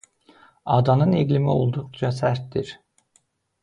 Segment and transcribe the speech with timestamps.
[0.77, 2.77] Adanın iqlimi olduqca sərtdir.